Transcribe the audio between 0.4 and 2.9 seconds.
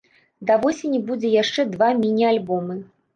Да восені будзе яшчэ два міні-альбомы.